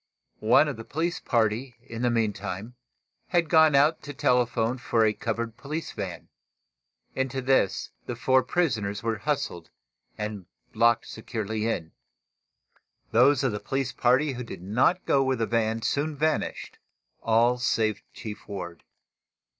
One 0.39 0.67
of 0.67 0.77
the 0.77 0.83
police 0.83 1.19
party, 1.19 1.75
in 1.83 2.01
the 2.01 2.09
meantime, 2.09 2.73
had 3.27 3.49
gone 3.51 3.75
out 3.75 4.01
to 4.01 4.15
telephone 4.15 4.79
for 4.79 5.05
a 5.05 5.13
covered 5.13 5.57
police 5.57 5.91
van. 5.91 6.27
Into 7.13 7.39
this 7.39 7.91
the 8.07 8.15
four 8.15 8.41
prisoners 8.41 9.03
were 9.03 9.19
hustled 9.19 9.69
and 10.17 10.47
locked 10.73 11.05
securely 11.05 11.67
in. 11.67 11.91
Those 13.11 13.43
of 13.43 13.51
the 13.51 13.59
police 13.59 13.91
party 13.91 14.33
who 14.33 14.43
did 14.43 14.63
not 14.63 15.05
go 15.05 15.23
with 15.23 15.37
the 15.37 15.45
van 15.45 15.83
soon 15.83 16.17
vanished, 16.17 16.79
all, 17.21 17.59
save 17.59 18.01
Chief 18.11 18.47
Ward. 18.47 18.83